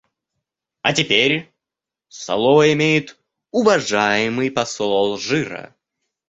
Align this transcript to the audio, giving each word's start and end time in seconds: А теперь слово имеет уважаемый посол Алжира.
А 0.81 0.93
теперь 0.93 1.53
слово 2.07 2.73
имеет 2.73 3.19
уважаемый 3.51 4.49
посол 4.49 4.91
Алжира. 4.93 5.75